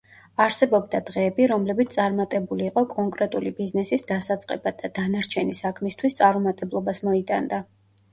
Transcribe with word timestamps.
არსებობდა 0.43 0.99
დღეები, 1.07 1.43
რომლებიც 1.49 1.91
წარმატებული 1.97 2.65
იყო 2.69 2.83
კონკრეტული 2.93 3.51
ბიზნესის 3.59 4.07
დასაწყებად 4.13 4.79
და 4.81 4.91
დანარჩენი 4.97 5.55
საქმისთვის 5.59 6.17
წარუმატებლობას 6.23 7.03
მოიტანდა. 7.11 7.61